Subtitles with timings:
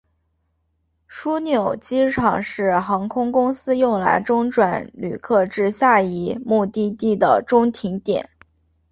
[1.07, 8.31] 枢纽机场是航空公司用来中转旅客至下一个目的地的中停点。